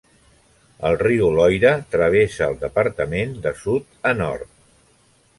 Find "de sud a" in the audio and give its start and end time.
3.43-4.15